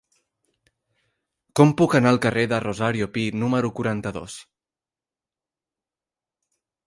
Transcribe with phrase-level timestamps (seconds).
[1.59, 4.37] Com puc anar al carrer de Rosario Pi número quaranta-dos?